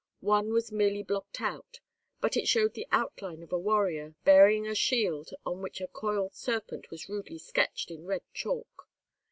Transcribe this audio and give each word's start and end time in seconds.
One 0.25 0.51
was 0.51 0.71
merely 0.71 1.03
blocked 1.03 1.41
out, 1.41 1.79
but 2.21 2.35
it 2.35 2.47
showed 2.47 2.73
the 2.73 2.87
outline 2.91 3.43
of 3.43 3.51
a 3.53 3.59
warrior, 3.59 4.15
bearing 4.23 4.65
a 4.65 4.73
shield 4.73 5.29
on 5.45 5.61
which 5.61 5.79
a 5.79 5.85
coiled 5.85 6.33
serpent 6.33 6.89
was 6.89 7.07
rudely 7.07 7.37
sketched 7.37 7.91
in 7.91 8.07
red 8.07 8.23
chalk. 8.33 8.89